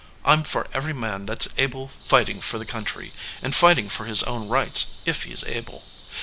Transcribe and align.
I 0.25 0.33
m 0.33 0.41
for 0.41 0.65
every 0.73 0.93
man 0.93 1.27
that 1.27 1.45
s 1.45 1.53
able 1.59 1.87
fighting 1.89 2.41
for 2.41 2.57
the 2.57 2.65
country, 2.65 3.13
and 3.43 3.53
fighting 3.53 3.87
for 3.87 4.05
his 4.07 4.23
own 4.23 4.47
rights 4.47 4.87
if 5.05 5.25
he 5.25 5.33
s 5.33 5.43
able. 5.45 5.85